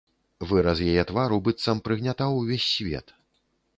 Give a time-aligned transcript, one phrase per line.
[0.51, 3.19] Выраз яе твару быццам прыгнятаў увесь свет.